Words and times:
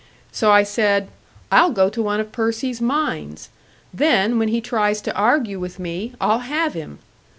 So 0.31 0.49
I 0.49 0.63
said: 0.63 1.09
'I'll 1.51 1.69
go 1.73 1.87
to 1.87 2.01
one 2.01 2.19
of 2.19 2.31
Percy's 2.31 2.81
mines! 2.81 3.49
Then, 3.93 4.39
when 4.39 4.47
he 4.47 4.59
tries 4.59 4.99
to 5.01 5.15
argue 5.15 5.59
with 5.59 5.77
me, 5.77 6.13
I'll 6.19 6.39
have 6.39 6.73
him!' 6.73 6.97